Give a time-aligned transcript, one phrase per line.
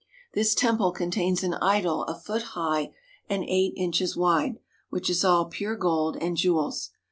[0.33, 2.91] This temple contains an idol a foot high
[3.29, 4.57] and eight inches wide,
[4.89, 6.89] which is all pure gold and jewels.